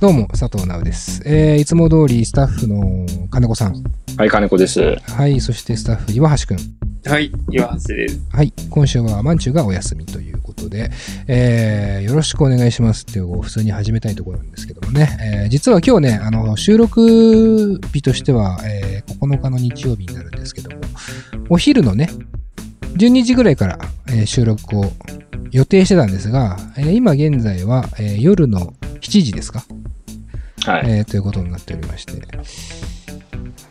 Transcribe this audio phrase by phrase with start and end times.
[0.00, 1.20] どうも、佐藤直です。
[1.26, 3.84] えー、いつも通りスタッフの金子さん。
[4.16, 4.96] はい、金子です。
[4.96, 6.58] はい、そしてスタッフ岩橋くん。
[7.04, 8.18] はい、岩橋です。
[8.32, 10.90] はい、今週はまんちゅうがお休みということで、
[11.28, 20.80] えー、よろしくお願いしますっていう普通に始めたいところなんですけどもね、えー、実は今日ね、あの、収録日としては、えー、9日の日曜日になるんですけども、
[21.50, 22.08] お昼のね、
[22.94, 23.78] 12時ぐらいから、
[24.08, 24.92] えー収録を
[25.50, 29.64] 予定してたんですが、えー今現在は、えー夜の7時ですか
[30.66, 30.90] はい。
[30.90, 32.12] えーということになっておりまして、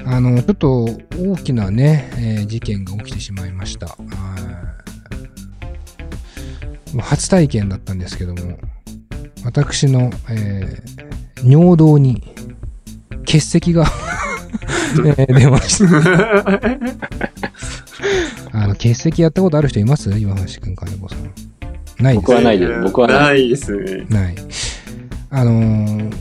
[0.05, 0.85] あの、ちょっと
[1.17, 3.95] 大きなね、えー事件が起きてしまいました。
[6.99, 8.57] 初体験だったんですけども、
[9.45, 11.09] 私の、えー
[11.41, 12.21] 尿道に
[13.25, 13.85] 結石が、
[15.05, 16.59] えー出ました。
[18.59, 20.09] あの、結石やったことある人います？
[20.19, 21.31] 岩橋くん、金子さん。
[22.03, 22.81] ないです僕はないです。
[22.81, 23.19] 僕はない。
[23.19, 24.05] ないですね。
[24.09, 24.35] ない。
[25.29, 26.13] あのー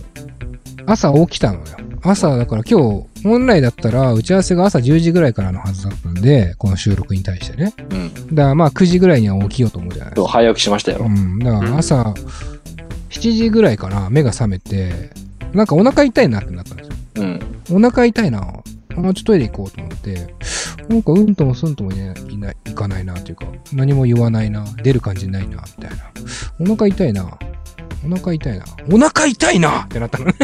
[0.88, 1.64] 朝起きたのよ。
[2.02, 7.74] 朝、だから今日、本来だったら打ち合わせが朝10時ぐらいからのはずだったんで、この収録に対してね。
[7.90, 8.34] うん。
[8.34, 10.22] だからまあ9時ぐらいには起きようと思うじゃないですか。
[10.22, 11.08] と早起きしましたよう。
[11.10, 11.38] ん。
[11.40, 12.14] だから朝、
[13.10, 15.10] 7時ぐらいかな、目が覚めて、
[15.52, 16.94] なんかお腹痛いなってなったんですよ。
[17.16, 17.40] うん。
[17.70, 18.40] お腹痛いな。
[18.40, 18.62] あ
[18.94, 20.34] ちょっとトイレ行こうと思って、
[20.88, 26.10] なんかうんともすんともいないいない行かないなっていうか、何も言わないな、出る感じないな、みたいな。
[26.60, 27.38] お腹痛いな。
[28.04, 28.64] お腹痛いな。
[28.92, 30.34] お腹痛いなってなったのね。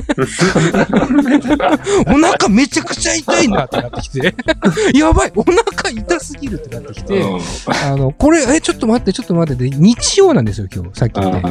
[2.06, 4.34] お腹めちゃくちゃ痛いなってなってきて。
[4.94, 11.46] やばいお腹痛すぎるってなってきて、うんあの、これ、え、ちょっと待って、ちょっと待ってで、日曜なんですよ、今日、さっき言って。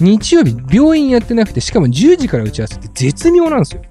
[0.00, 3.82] 日曜日、病院やってなくて、しかも10時から打ち合わせって絶妙なんですよ。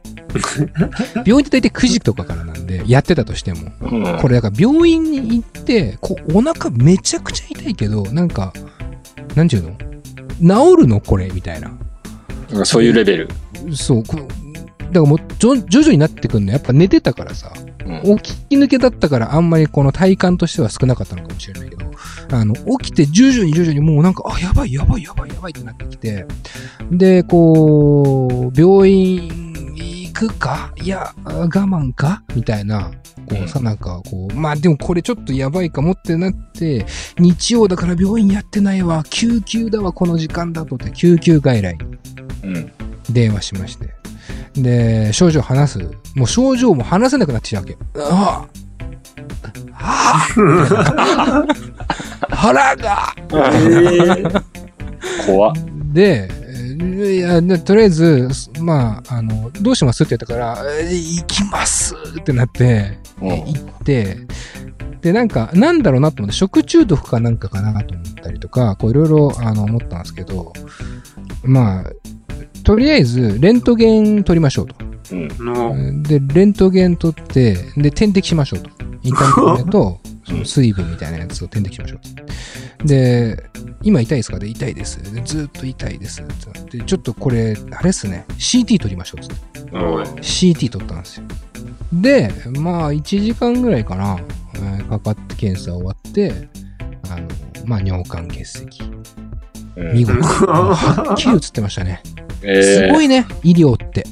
[1.25, 3.71] 病院って大体9時とかからなんで、やってたとしても。
[3.81, 8.51] うんこれだから病院に行って、こうお腹めちゃくちゃ痛いけど、なんか、
[9.35, 9.71] なんちゅうの？
[10.41, 11.01] 治るの？
[11.01, 11.29] これ？
[11.29, 11.69] みたいな。
[12.49, 13.29] なんかそういうレベル。
[13.75, 14.03] そう。
[14.03, 14.23] だか
[14.91, 16.51] らもう徐徐々になってくるの。
[16.51, 17.51] やっぱ寝てたからさ。
[17.55, 17.67] うん
[18.17, 21.85] 起き抜けだったからあんまりこの体感としては少なかったのかもしれないけど、
[22.31, 26.25] あの、起きて徐々に徐々にもうなんか、あ、やばいやばいやばいやばいってなってきて、
[26.91, 29.46] で、こう、病院行
[30.17, 30.71] くか？
[30.81, 32.23] いや、我慢か？
[32.35, 32.91] みたいな、
[33.29, 36.85] こうさなんか、こう、まあでもこれちょっとやばいかもってなって、
[37.19, 41.79] 日曜だから病院やってないわ、救急だわ、この時間だとって、救急外来に
[42.43, 42.71] うん。
[43.11, 43.89] 電話しまして。
[44.55, 45.79] で、症状話す？
[46.15, 47.77] もう症状も話せなくなってきたわけ。
[47.97, 48.45] あ
[49.79, 50.27] あ
[51.29, 51.45] あ
[52.29, 53.13] 腹が
[55.27, 55.53] 怖っ。
[55.93, 56.46] で、えー
[56.83, 58.29] いや、でとりあえず、
[58.59, 64.17] まあ、あの、どうしますって言ったから、えー行きますってなって、うん行って、
[65.01, 70.53] で、なんか、なんだろうなと思って、食中毒かなんかかなと思ったりとか、こういろいろ、あの、思ったんですけど、
[71.43, 71.91] まあ、
[72.63, 74.75] とりあえず、レントゲン取りましょうと。
[75.11, 75.27] うん。
[75.39, 78.69] の、で、レントゲン取って、で、点滴しましょうと。
[79.03, 82.23] インターネットと、 その水分みたいなやつを点滴しましょうと。
[82.83, 83.43] で、
[83.81, 84.39] 今痛いですか？
[84.39, 85.01] で、痛いです。
[85.13, 86.21] でずっと痛いです。
[86.21, 89.59] ってなって、ちょっとこれ、あれっすね、CT 取りましょうっつって。
[89.71, 90.01] うん。
[90.03, 91.23] CT 取ったんですよ。
[91.93, 94.19] で、まあ、1時間ぐらいかな、
[94.55, 96.31] えーかかって検査終わって、
[97.09, 97.27] あの、
[97.65, 98.83] まあ、尿管結石。
[98.83, 100.17] うん見事。
[100.47, 102.01] はっきり映ってましたね。
[102.43, 103.05] えすごい。
[103.05, 104.05] いね、医療って。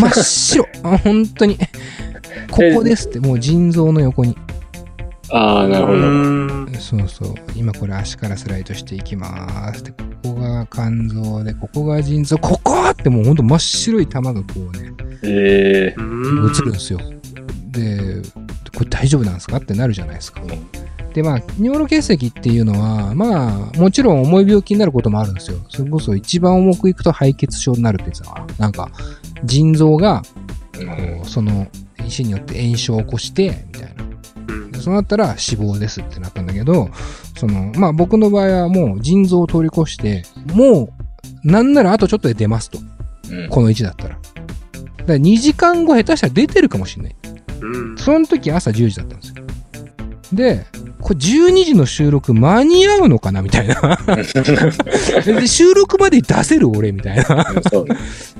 [0.00, 0.66] 真っ白。
[0.82, 1.58] あ本当に。
[2.50, 4.36] ここですって、もう腎臓の横に。
[5.30, 6.06] ああ、なるほうど。
[6.06, 7.34] んそうそう。
[7.54, 9.90] 今これ足からスライドしていきますって。
[9.92, 14.92] ここが肝臓で、ここが腎臓、ここってもうほんと真っ白い玉がこうね、
[15.22, 16.00] ええ。
[16.00, 17.00] うん映るんですよ。
[17.70, 18.22] で、
[18.76, 20.42] これ大丈夫なんですかってなるじゃないですか。
[21.14, 25.58] で、まあ、尿路結石っていうのは、まあ、もちろん重い病気になることもあるんですよ。
[25.70, 28.62] それこそ一番重くいくと肺血症になるって言ってた。
[28.62, 28.90] なんか、
[29.44, 30.22] 腎臓が、
[30.78, 31.66] うんその
[32.06, 34.04] 石によって炎症を起こして、みたいな。
[34.86, 36.90] そうなったら死亡ですってなったんだけど、
[37.36, 40.22] その、まあ僕の場合はもう腎臓を通り越して、
[40.54, 40.94] も
[41.44, 42.78] う、なんならあとちょっとで出ますと。
[42.78, 44.10] うんこの位置だったら。
[44.10, 44.22] だか
[45.08, 47.16] ら2時間後下手したら出てるかもしれない。
[47.62, 49.34] うんその時朝10時だったんですよ。
[50.32, 50.66] で、
[51.00, 53.98] これ12時の収録間に合うのかなみたいな。
[55.26, 57.44] で、収録まで出せる俺みたいな。
[57.72, 57.96] そうね。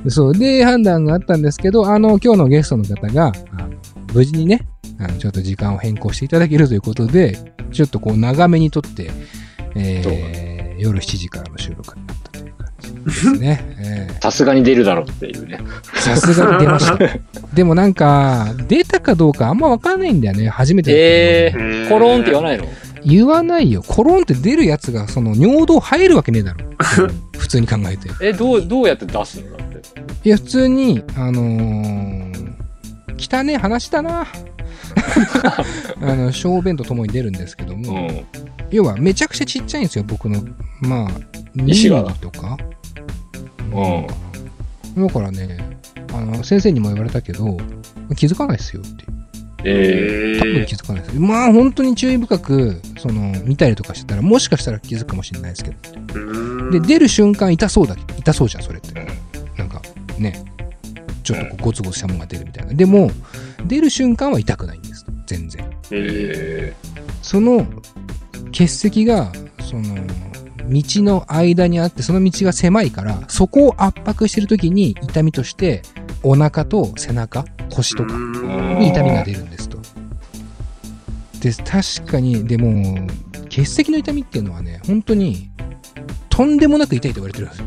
[0.06, 0.32] そう。
[0.32, 3.75] で、判断があったんですけど、あの、今日のゲストの方が、あの
[4.16, 4.66] 無事にね、
[4.98, 7.36] あの、ちょっと時間を変更していただけるということで、
[7.70, 9.10] ちょっとこう、長めにとって、
[9.74, 13.64] えー、夜7時からの収録になったという感じですね。
[13.78, 15.60] えーさすがに出るだろうっていうね。
[15.94, 16.98] さすがに出ました。
[17.54, 20.48] でもなんか、出たかどうかあんまわかんないんだよね。
[20.48, 22.66] 初めてえー、コロンって言わないの？
[23.04, 23.82] 言わないよ。
[23.86, 26.64] コロンって出るやつが、その、尿道入るわけねえだろ。
[27.38, 28.08] 普通に考えて。
[28.22, 29.80] え、どう、どうやって出すのだって？
[30.24, 32.25] いや、普通に、あのー、
[33.18, 34.26] 汚ねえ話だな。
[36.00, 38.26] あの、小便とともに出るんですけどうも、ん。
[38.70, 40.42] 要はめちゃくちゃちっちゃいんですよ、僕の。
[40.80, 41.10] まあ、
[41.66, 42.58] 石が2ミリとか。
[44.96, 45.06] うん。
[45.06, 45.78] だからね、
[46.12, 47.56] あの、先生にも言われたけど、
[48.16, 49.04] 気づかないですよって。
[49.64, 51.18] え多分気づかないです。
[51.18, 56.70] まあ、本当に注意深く、その、見たりとかしてたら、もしかしたら気づくかもしれないですけど。
[56.70, 58.94] で、出る瞬間痛そうだ、痛そうじゃん、それって。
[59.56, 59.82] なんか、
[60.18, 60.44] ね、
[61.26, 62.72] ちょっとこうゴツゴツしたものが出るみたいな。
[62.72, 63.10] でも、
[63.66, 65.04] 出る瞬間は痛くないんです。
[65.26, 65.68] 全然。
[65.90, 66.72] え
[67.20, 67.66] その
[68.52, 69.32] 結石が、
[69.68, 69.96] その、
[70.68, 75.82] 道の間にあって、その道が狭いから、そこを圧迫してるときに痛みとして、
[76.22, 78.16] お腹と背中、腰とか
[78.78, 79.78] に痛みが出るんですと。
[81.40, 83.08] で、確かに、でも、
[83.48, 85.50] 結石の痛みっていうのはね、本当に、
[86.28, 87.66] とんでもなく痛いと言われてるんですよ。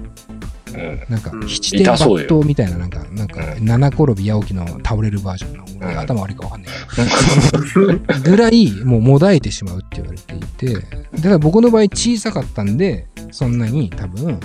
[0.73, 1.01] うん。
[1.09, 1.47] なんかう、ん。
[1.47, 3.65] 七点抜刀みたいな、なんか、なんか、うん。
[3.65, 5.99] 七転び八起きの倒れるバージョンの、俺うん。
[5.99, 14.39] 頭悪いかわかんないけど、ぐらい、もう、もだえてしまうって言われていて、だから僕の場合小さかったんで、そんなに多分、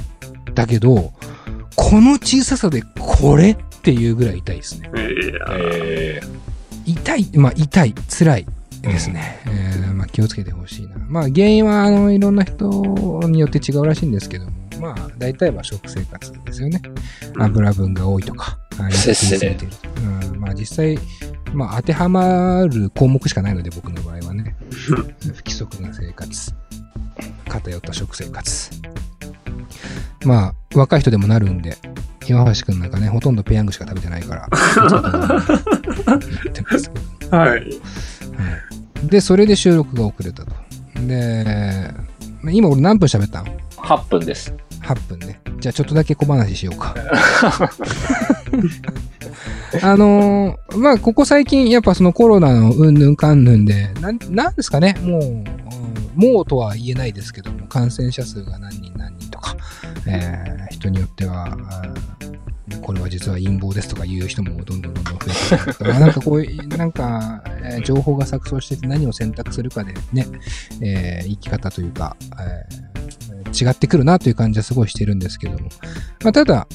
[0.55, 1.12] だけど、
[1.76, 4.91] この小ささでこれっていうぐらい痛いですね。
[4.94, 6.21] え
[6.87, 8.47] 痛い、まあ痛い、辛い
[8.86, 9.40] ですね。
[9.46, 10.96] えーまあ気をつけてほしいな。
[11.08, 12.69] まあ原因はあのいろんな人
[13.28, 16.81] によって違うらしいんですけども、まあ大体は食生活ですよね。
[17.38, 19.66] 油分が多いとか、あせっせてると
[20.00, 20.98] うん、まあ実際、
[21.52, 24.56] まあ当てはまる項目しかないので僕の場合はね。
[24.70, 24.94] 不
[25.44, 26.52] 規則な生活。
[27.48, 28.70] 偏った食生活。
[30.25, 31.76] まあ若い人でもなるんで、
[32.26, 34.48] 岩橋くんなんかね、ほとんどペヤングしか食べてないから、
[36.42, 36.90] 言ってます
[37.20, 37.37] けど。
[37.37, 37.80] はい。
[39.04, 40.52] はいで、それで収録が遅れたと。
[41.06, 41.92] で、
[42.42, 43.46] まあ今俺何分喋ったの？
[43.46, 44.54] ー、8分です。
[44.82, 45.40] 8分ね。
[45.60, 46.94] じゃあちょっとだけ小話しようか。
[49.82, 55.44] あのーまあ、ここ最近、やっぱそのコロナのうんぬんかんぬんで、なん、なんですかね、もう、うん
[56.14, 59.56] もうとは言えないですけども、感染者数が何人何人とか、
[60.06, 61.56] えー人によっては、
[62.82, 65.18] これは実は陰謀ですとか言う人もどんどんどんどん増
[65.54, 70.26] えてるとか、なんかこういう、なんか、えー情報が錯綜してて何を選択するかでね、
[70.81, 72.84] えー生き方というか、えー
[73.55, 75.69] 違ってくるなという感じはすごいしてるんですけども。
[76.25, 76.66] まあ、ただ、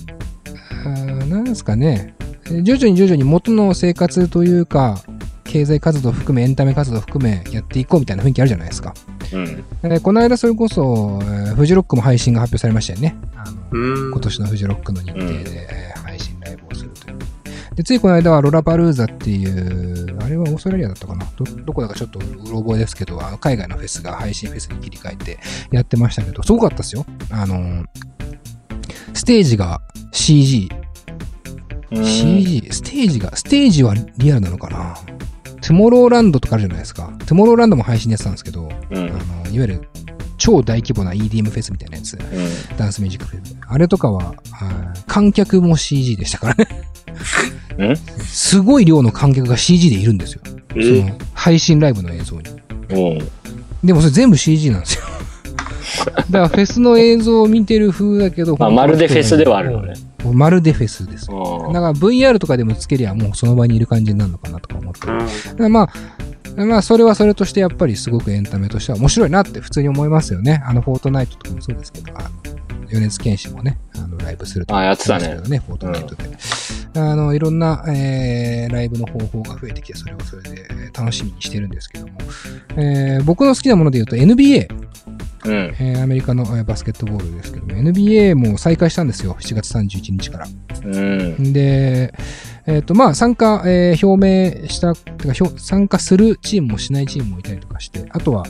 [0.86, 2.16] あーなんですかね、
[2.46, 5.02] えー徐々に徐々に元の生活というか、
[5.44, 8.94] 経済活動含め、エンタメ活動含めやっていこうみたいな雰囲気あるじゃないですか。
[9.34, 9.64] うん。
[9.84, 13.16] えーこの間それこそ、えーフジロックも配信が発表されましたよね。
[13.36, 14.12] あのうん。
[14.12, 16.09] 今年のフジロックの日程で、うん
[17.80, 21.26] で、ついこの間はロラパルーザっていう、あれはオーストラリアだったかな？
[21.38, 25.40] ど、どこだかちょっとうろ覚えですけど、あの海外のフェスが配信フェスに切り替えて
[25.72, 27.06] やってましたけど、すごかったですよ。
[27.32, 27.86] あの、
[29.14, 29.80] ステージが
[30.12, 30.70] CG、
[31.92, 34.98] うん CG、ステージが、ステージはリアルなのかな？
[35.62, 37.14] トゥモローランドとかあるじゃないですか。
[37.20, 38.98] トゥモローランドも配信でやってたんですけど、うん。
[38.98, 39.02] あ
[39.48, 39.90] の、いわゆる
[40.40, 42.16] 超大規模な EDM フェスみたいなやつ。
[42.16, 42.78] うん。
[42.78, 43.62] ダンスミュージックフィルム。
[43.68, 44.34] あれとかは、
[45.06, 46.68] 観客も CG でしたからね。
[47.78, 50.42] うんすごい量の観客が CG でいるんですよ。
[50.44, 52.50] そえの配信ライブの映像に。
[52.90, 53.30] うん。
[53.84, 55.04] でもそれ全部 CG なんですよ。
[56.16, 59.94] だからフェスの映像を見てる風だけど、まあ、まるでフェスではあるのね。
[60.34, 61.28] まるでフェスです。
[61.28, 65.08] だうんから VR とかでもつけりゃもうその場にいる感じになるのかなとか思って。
[65.56, 65.90] だまあ、
[66.66, 70.62] まあ、それはそれとしてやっぱりすごくエンタメとしては面白いなって普通に思いますよね。
[70.66, 72.30] あの、フォートナイトとかもそうですけど、あの、
[72.92, 76.30] 米津玄師もね、あの、ライブするとかあやってたねね、フォートナイトで。
[76.96, 82.14] あの、いろんな、えー、ライブの方法が増えてきて、それをそれでえー楽しみにしてるんですけども、
[82.78, 84.68] えー、僕の好きなもので言うと NBA、
[85.46, 85.76] うん。
[85.80, 90.48] えーアメリカのえーバスケットボールですけども、NBA も再開したんですよ、7月31日から。
[90.84, 91.54] うん。
[91.54, 92.14] で、
[92.70, 98.46] えっ、と、まあ、参加、えー表明した、てか、参加するチームもしないチームもいたりとかして、あとは、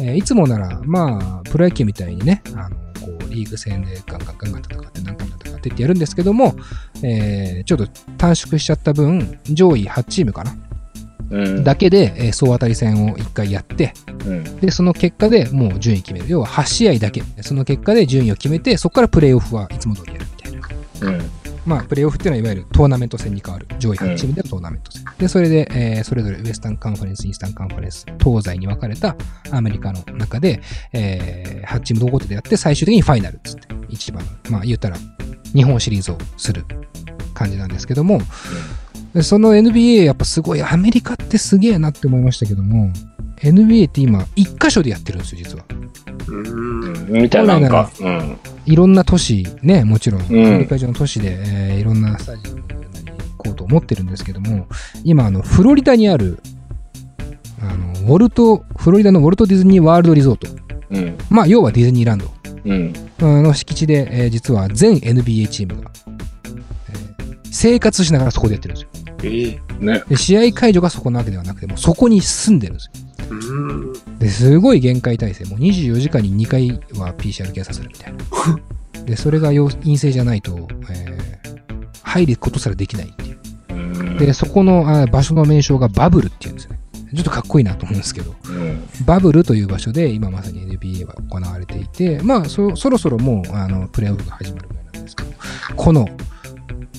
[0.00, 6.56] えーいつもなら、まあ、プロ野球みたいにね、あの、こう、リーグ戦でガンガンガンガン戦って何回も戦ってってやるんですけども、
[7.04, 7.86] えーちょっと
[8.18, 13.94] 短縮しちゃった分、上位8チームかな、だけで、えー総当たり戦を1回やって、
[14.26, 14.56] うん。
[14.56, 16.26] で、その結果でもう順位決める。
[16.28, 17.22] 要は8試合だけ。
[17.42, 20.68] その結果で順位を決めて、そこからプレイオフはいつも通りやるみたいな。
[21.08, 21.39] うん。
[21.66, 23.66] まあ、プレーオフっていうのは、いわゆるトーナメント戦に変わる。
[23.78, 25.04] 上位8チームでのトーナメント戦。
[25.18, 29.16] で、それで、えーそれぞれウエスタンカンファレンス、イースタンカンファレンス、東西に分かれた
[29.50, 30.60] アメリカの中で、
[30.92, 34.96] えー8チーム同ごとでやって、最終的にファイナルっつって、一番、まあ、言ったら、
[35.54, 36.64] 日本シリーズをする
[37.34, 38.20] 感じなんですけども、
[39.14, 42.90] でその NBA やっぱすごい、アメリカってすげえなって思いましたけども、
[43.42, 45.64] NBA って今、一箇所でやってるんですよ、実は。
[46.28, 46.86] うん。
[46.86, 47.22] うん。
[47.22, 47.90] みたいな、なんか。
[48.00, 48.38] うん。
[48.66, 54.66] いろんな都市、ね、もちろん、アんメリカ中の都市で、えーいろんなスタジアムに行こうと思ってるんですけども、
[55.04, 56.40] 今、あの、フロリダにある、
[57.60, 60.48] あの、ウォルト、フロリダのウォルト・ディズニー・ワールド・リゾート。
[60.90, 61.16] うん。
[61.30, 62.30] まあ、要はディズニーランド
[62.64, 62.92] うん。
[63.20, 65.90] あの敷地で、えー実は全 NBA チームが、
[66.44, 68.88] えー生活しながらそこでやってるんですよ。
[69.24, 69.84] ええ。
[69.84, 70.02] ね。
[70.08, 72.92] で、試合会場がそこなわけではなくて、もうそこに住んでるんですよ。
[73.28, 73.92] うん。
[74.18, 75.44] で、すごい限界体制。
[75.44, 78.18] もう24時間に2回は PCR 検査するみたいな。
[79.04, 81.40] で、それが陽陰性じゃないと、えー
[82.10, 83.38] 入ることすらできないっていう。
[83.70, 83.74] う
[84.14, 84.16] ん。
[84.18, 86.80] で、そこのあ場所の名称がバブルっていうんですよね。
[87.14, 88.84] ちょっとかっこいいなと思うんですけど、うん。
[89.04, 95.30] バブルという場所で今まさに NBA は行われていて、まあそ、そろそろもうあのプレーオフが始まるぐらいなんですけど、
[95.76, 96.08] この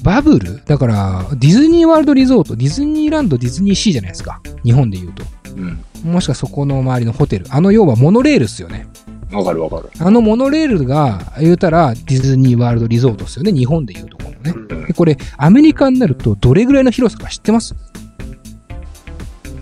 [0.04, 0.62] バブル？
[0.66, 4.42] だからディズニーワールドリゾート、ディズニーランド、ディズニーシーじゃないですか。
[4.64, 5.24] 日本で言うと。
[5.56, 6.12] うん。
[6.12, 7.46] もしくはそこの周りのホテル。
[7.50, 8.88] あの要はモノレールっすよね。
[9.32, 9.90] わかるわかる。
[10.00, 13.52] あのモノレールが言うたらディズニーワールドリゾートっすよね。
[13.52, 14.52] 日本で言うところのね。
[14.52, 17.76] うんでこれアメリカになるとどれぐらいの広さか知ってます？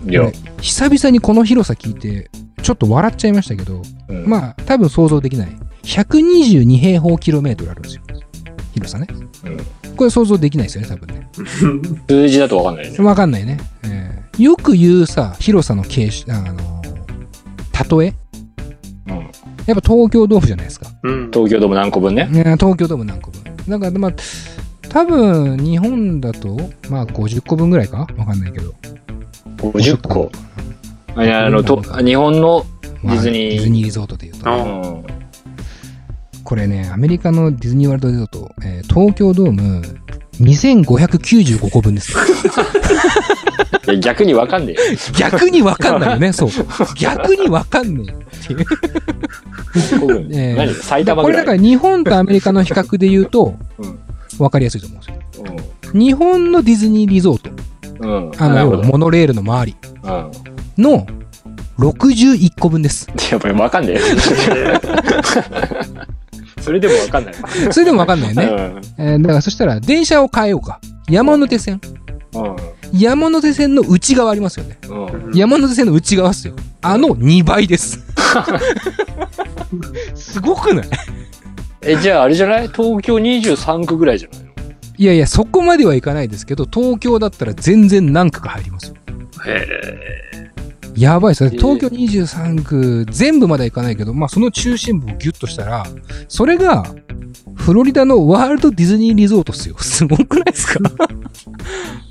[0.08, 0.30] いや
[0.60, 2.30] 久々にこの広さ聞いて
[2.62, 5.48] ちょっと笑っちゃいましたけど、うんまあ多分想像できない
[5.82, 8.02] 122平方キロメートルあるんですよ
[8.80, 9.06] 広さね。
[9.44, 9.96] うん。
[9.96, 11.28] これ想像できないですよね多分ね。
[12.08, 13.04] 数字だとわかんないよね。
[13.04, 16.80] わかんないね、えーよく言うさ広さの形式あの
[18.00, 18.14] 例え。
[19.08, 19.16] うん。
[19.18, 21.30] やっぱ東京ドームじゃないですか、うん。
[21.30, 22.26] 東京ドーム何個分ね？
[22.26, 23.42] ね、東京ドーム何個分。
[23.68, 24.12] だからまあ
[24.88, 26.56] 多分日本だと
[26.88, 28.06] まあ50個分ぐらいか？
[28.16, 28.72] わかんないけど。
[29.58, 30.32] 50個？
[31.16, 33.50] あいやあの、と日本のデまあィズニー。
[33.50, 35.04] ディズニーリゾートでいうとあうん。
[36.44, 39.82] これねアメリカのディズニーワールドリゾート、えー東京ドーム
[40.40, 42.14] 2595個分です
[44.00, 44.98] 逆にわかんねえよ。
[45.18, 46.50] 逆にわかんないよねそう
[46.96, 48.58] 逆にわかんねえっていう
[50.00, 51.56] 5分ええ何埼玉これだから。
[51.58, 53.98] 日本とアメリカの比較で言うとうん
[54.38, 55.06] 分かりやすいと思うんで
[55.36, 55.56] すよ
[55.92, 57.50] 日本のディズニーリゾート
[58.00, 58.28] うん。
[58.28, 58.42] うん。
[58.42, 58.82] あの。
[58.82, 60.30] モノレールの周りうん。
[60.82, 61.06] の
[61.78, 64.00] 61個分ですやっぱりわかんねえよ。
[66.60, 67.34] それでもわかんない。
[67.72, 68.44] それでもわかんないよね、
[68.98, 69.04] うん。
[69.04, 70.80] えーだからそしたら電車を変えようか。
[71.08, 71.80] 山手線。
[72.92, 74.78] 山手線の内側ありますよね。
[74.88, 75.06] うん。
[75.06, 75.32] うん。
[75.34, 76.54] 山手線の内側っすよ。
[76.82, 77.98] あの2倍です。
[80.14, 80.88] すごくない？
[81.82, 82.68] え、じゃああれじゃない？
[82.68, 84.50] 東京23区ぐらいじゃないの？
[84.96, 88.94] いやいやそこまではいかないですけど東京だったら全然何区か入りますよ。
[89.46, 90.29] へ
[90.96, 91.50] やばいですね。
[91.54, 95.86] えー東京23区、全部まではいかないけど、まあその中心部をギュッとしたら、
[96.28, 96.84] それが、
[97.54, 99.76] フロリダのワールドディズニーリゾートっすよ。
[99.80, 100.78] すごくないですか？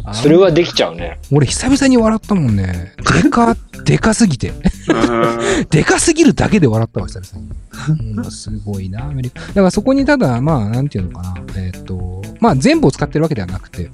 [0.06, 1.20] あ それはできちゃうね。
[1.32, 2.94] 俺久々に笑ったもんね。
[3.24, 4.54] でか、でかすぎて。
[4.64, 5.66] え。
[5.70, 8.18] でかすぎるだけで笑ったわ、久々に。
[8.18, 9.40] うん、すごいな、アメリカ。
[9.48, 11.36] だからそこにただ、まあ、なんていうのかな。
[11.56, 13.90] えーっと、まあ全部を使ってるわけではなくて、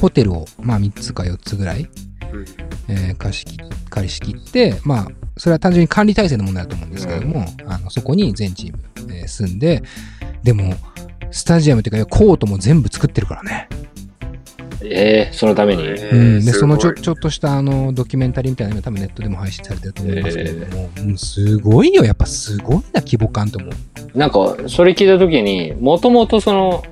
[0.00, 1.88] ホテルを、まあ3つか4つぐらい、
[2.88, 3.58] えー貸し切
[3.90, 8.78] 借りし切って、まあ、それは単純に管理体制の問題だと思うんですけども、あのそこに全チーム、
[9.14, 9.82] えー住んで、
[10.42, 10.74] でも、
[11.30, 13.68] スタジアムというか、コートも全部作ってるからね。
[14.84, 15.84] ええそのために？
[15.88, 24.18] うん、で、そのちょちょっとしたあのドキュメンタリーみたいなのが多分ネットでも配信されてると思いますけれども、うんすごいよ、やっぱすごいな、規模感と思う。
[24.18, 26.82] なんか、それ聞いたときに、もともとその、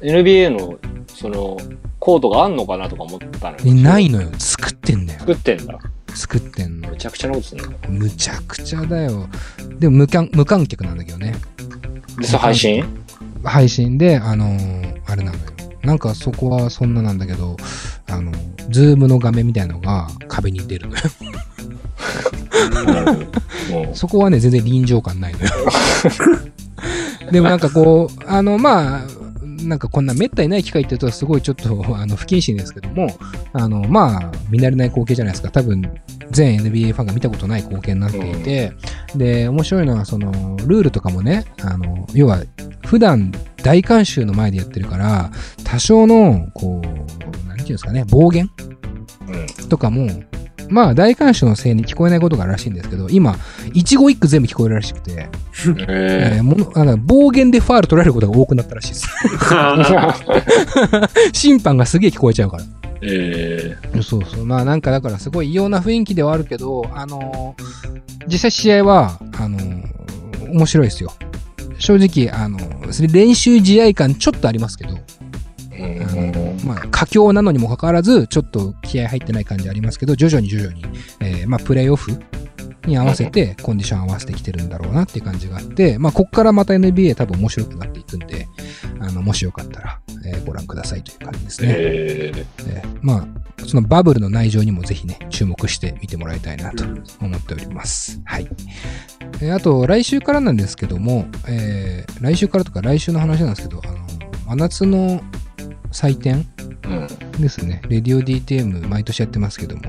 [0.00, 1.58] NBA の、その、
[2.04, 5.20] コートがあんのかなとか思ったのないのよ、作ってんだよ。
[5.20, 5.78] 作ってんだ。
[6.14, 6.96] 作ってんのめ。
[6.98, 7.64] ちゃくちゃなことすんだ。
[7.88, 9.26] むちゃくちゃだよ。
[9.78, 11.34] でも無観無観客なんだけどね。
[12.18, 12.84] で、それ配信？
[13.42, 15.44] 配信で、あのーあれなのよ。
[15.82, 17.56] なんかそこはそんななんだけど、
[18.10, 18.32] あの、
[18.68, 21.02] ズームの画面みたいなのが壁に出るのよ。
[23.94, 25.46] そこはね、全然臨場感ないのよ。
[27.32, 29.23] でもなんかこう、あの、まあ、
[29.68, 33.08] なんかこんな滅多にない機会って言うとすごいちょっと あの不謹慎ですけども、
[33.52, 35.50] あの、まあ、見慣れない光景じゃないですか。
[35.50, 35.82] 多分、
[36.30, 38.72] 全 NBA ファンが見たことない光景になっていて、
[39.16, 42.42] で、面白いのは、その、ルールとかもね、あの、要は、
[42.86, 45.30] 普段大観衆の前でやってるから、
[45.64, 48.50] 多少の、こう、なんていうんですかね、暴言
[49.60, 49.68] うん。
[49.68, 50.08] とかも、
[50.70, 53.36] まあ大観衆のせいに聞こえないことがあるらしいんですけど、今、
[53.72, 55.28] 一語一句全部聞こえるらしくて、
[55.88, 59.08] ええーものあの暴言でファール取られることが多くなったらしいです。
[61.32, 62.64] 審判がすげえ聞こえちゃうから。
[63.02, 64.46] えそうそう。
[64.46, 67.64] まあなんかだからすごい異様な雰囲気ではあるけど、あのー
[68.26, 71.12] 実際試合は、あのー面白いですよ。
[71.78, 74.98] 正直、あのーそれ練習試合感ちょっとありますけど、
[75.72, 76.23] えあの
[76.64, 80.84] まあ、佳境なのにもかかわらず、ちょっと気合入ってない感じありますけど、徐々に徐々に、
[81.20, 82.12] えーまあ、プレイオフ
[82.86, 88.46] に合わせてコンディション合わせてきてるんだろうなっていう感じがあって、まあ、こっからまた NBA 多分面白くなっていくんで、
[89.00, 91.68] あの、もしよかったら、えーご覧くださいという感じですね。
[91.76, 93.26] えーえーま
[93.58, 98.20] あ、そのバブルの内情にもぜひね、注目して見てもらいたいなとうん思っております。
[98.24, 98.48] はい。
[99.40, 103.98] えーあと、来週からなんですけども、えー来週からとか来週の話なんですけど、あの、
[104.46, 105.22] 真夏の
[105.94, 106.46] 祭典
[106.84, 107.40] うん。
[107.40, 107.80] ですね。
[107.88, 109.82] レディオ DTM 毎年やってますけども、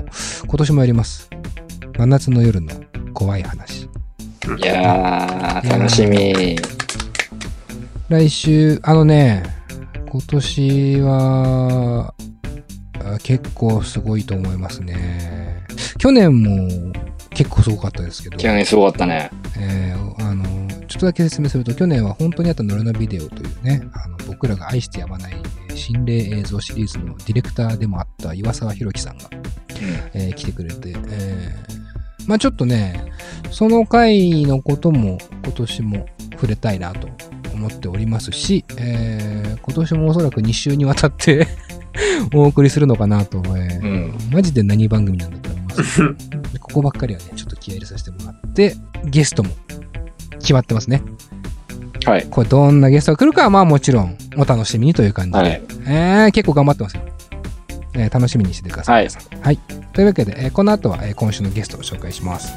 [0.46, 1.30] 今年もやります。
[1.98, 2.72] 真夏の夜の
[3.14, 3.84] 怖い話。
[3.84, 3.88] い
[4.64, 6.56] やー、楽しみ。
[8.08, 9.44] 来週、あのね、
[10.10, 12.14] 今年は、
[13.04, 15.64] あ結構すごいと思いますね。
[15.98, 16.94] 去年も
[17.32, 19.32] 結構すごかったですけど、去年すごかったね。
[19.58, 25.34] えーあの、ちょっとだけ説明すると、去年は本当にあったノルナビデオというね、あの僕らが愛してやまない
[25.70, 29.30] えー心霊映像シリーズのディレクターでもあった岩沢宏樹さんが、
[30.14, 31.76] えー来てくれて、えー
[32.28, 33.12] まあちょっとね、
[33.52, 37.08] その回のことも今年も触れたいなと
[37.54, 41.48] 思っておりますし、えー今年もおそらく2週にわたって
[42.34, 46.02] お送りするのかなと、えーうんマジで何番組なんだと思います。
[46.54, 48.76] でここばっかりはね、ちょっと気合い入れさせてもらって、
[49.06, 49.50] ゲストも
[50.46, 51.02] 決まってますね。
[52.06, 52.26] はい。
[52.30, 55.62] これどんなゲストが来るかはまあもちろんお楽しみにという感じで、はい。
[55.88, 57.02] えー結構頑張ってますよ。
[57.96, 59.06] えー楽しみにしててください。
[59.06, 59.58] はいはい。
[59.94, 62.54] というわけで、えーこの後は、えー今週のゲストを紹介します。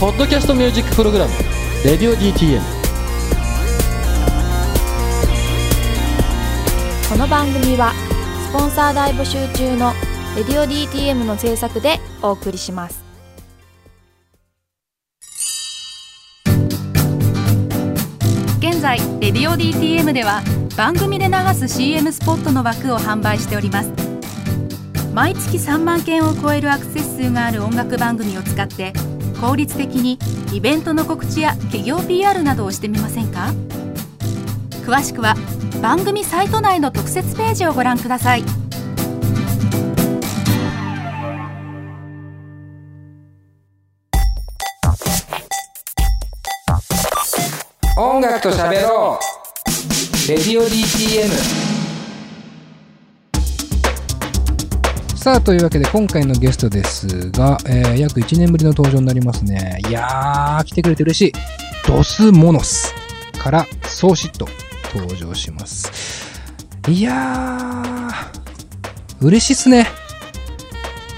[0.00, 1.32] ポッドキャストミュージックプログラム
[1.84, 2.60] 「レディオ DTM」
[7.08, 8.11] この番組はス
[8.52, 9.94] ポンサー大募集中の
[10.36, 13.02] 「レディオ DTM」の制作でお送りします。
[18.58, 20.42] 現在「レディオ DTM」では
[20.76, 23.90] 番組で流す CM スポットの枠を販売しております。
[25.14, 28.92] 毎月3万件を超えるアクセス数がある音楽番組を使って
[29.40, 30.18] 効率的に
[30.52, 33.54] イベントの告知や企業 PR などをしてみませんか？
[34.82, 35.34] 詳しくは
[35.80, 38.44] 番組サイト内の特設ページをご覧ください。
[47.96, 50.28] 音楽と喋ろう。
[50.28, 51.28] レディオ DTM
[55.16, 59.80] さあというわけで今回のゲストですが、えー約1年ぶりの登場になりますね。
[59.88, 61.32] いやー来てくれて嬉しい。
[61.86, 62.94] ドスモノス
[63.38, 64.46] からソーシット
[64.94, 65.90] 登場します
[66.88, 69.86] いやー嬉しいっすね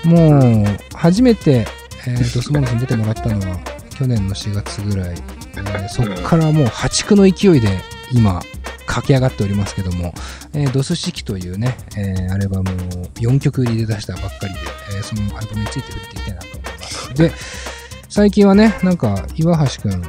[0.04, 1.66] もう初めて、
[2.06, 3.58] えードスモノスに出てもらったのは
[3.96, 5.10] 去年の4月ぐらい、
[5.56, 7.68] えーそっからもう破竹の勢いで
[8.12, 8.40] 今
[8.86, 10.12] 駆け上がっておりますけども、
[10.52, 12.74] えードス式というね、えーアルバムを
[13.14, 14.60] 4曲入りで出したばっかりで、
[14.96, 17.14] えーそのアルバムについて触れていきたいなと思います。
[17.14, 17.32] で、
[18.10, 20.02] 最近はね、なんか岩橋くん、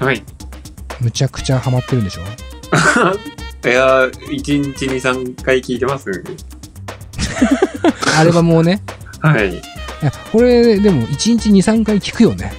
[0.00, 0.22] はい。
[1.00, 2.22] むちゃくちゃハマってるんでしょ？
[3.64, 6.06] いやー、1日に3回聞いてます
[8.18, 8.82] アルバムをね。
[9.20, 9.50] はい。
[9.50, 9.54] い
[10.02, 12.52] やこれでも1日2、3回聞くよね。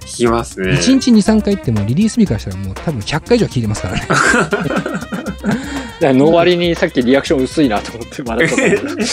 [0.00, 0.72] 聞きますね。
[0.72, 4.06] 1日2、3回ってもうリリース日からしたらもう多分100回以上聞いてますからね。
[6.00, 8.66] での割にさっきリアクション薄いなと思って笑ったんだ
[8.96, 9.04] け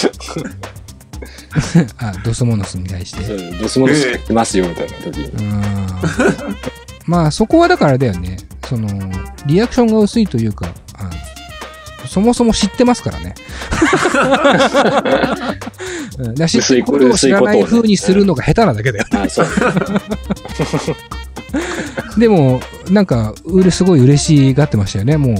[1.97, 3.23] あ、ドスモノスに対して。
[3.23, 5.25] ど、ドスモノスいますよみたいな時に。
[5.25, 5.53] うん
[7.05, 8.37] まあそこはだからだよね。
[8.65, 8.87] その、
[9.45, 11.11] リアクションが薄いというか、あの
[12.07, 13.35] そもそも知ってますからね。
[16.17, 19.05] うんだから知ってることを知らない風にするのが下手なだけだよ。
[19.11, 19.47] あ、そう。
[22.19, 25.17] でも、なんか、うれすごい嬉しがってましたよね。
[25.17, 25.35] もう、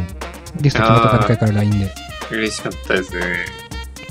[0.61, 1.93] ゲスト決まった段階から LINE で。
[2.31, 3.45] 嬉しかったですね。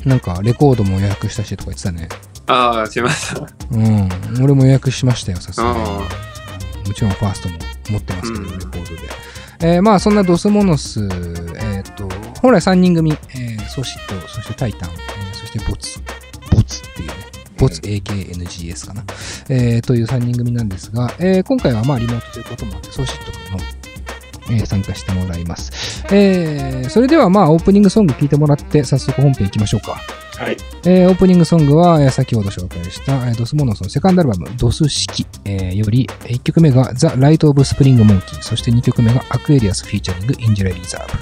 [0.05, 2.09] なんか、レコードも予約したしとか言ってたね。
[2.47, 3.47] ああ、しました。
[3.73, 4.09] うん。
[4.43, 5.71] 俺も予約しましたよ、さすがに。
[5.71, 5.91] ああの
[6.89, 7.59] もちろんファーストも
[7.91, 9.33] 持ってますけど、うんレコードで。
[9.63, 11.09] えーまあそんなドスモノス、
[11.57, 12.09] えっ、と、
[12.41, 16.01] 本来3人組、えーソシット、そしてタイタン、えーそしてボツ、
[16.51, 16.83] ボツ。
[16.83, 17.15] っていうね、
[17.59, 19.05] ボツ AKNGS かな、
[19.49, 26.05] えーという3人組なんですが、えー今回はまあリモートということもあって、ソシット君のえー参加してもらいます。
[26.13, 29.97] えーそれではまあオープニングソング聞いてもらって早速本編行きましょうか。
[30.43, 30.57] はい。
[30.85, 41.19] えーオープニングソングは、えー先ほど紹介した、えー Dos Monos のセカンドアルバム、ドス式、えーより、1曲目が The Rite of Spring Monkey、そして2曲目が Aquarius featuring Injury Reserve。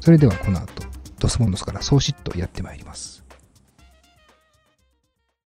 [0.00, 0.66] それではこの後、
[1.18, 3.13] Dos Monos から荘子it やってまいります。